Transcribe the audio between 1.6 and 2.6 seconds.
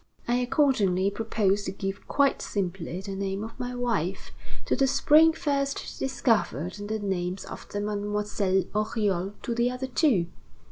to give quite